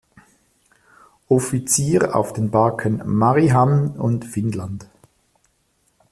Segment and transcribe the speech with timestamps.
[1.29, 4.89] Offizier auf den Barken "Mariehamn" und "Finland".